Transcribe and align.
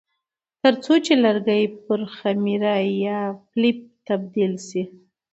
ترڅو 0.61 0.93
چې 1.05 1.13
لرګي 1.23 1.63
پر 1.85 1.99
خمیره 2.15 2.75
یا 3.05 3.19
پلپ 3.51 3.79
تبدیل 4.07 4.53
شي. 4.67 4.83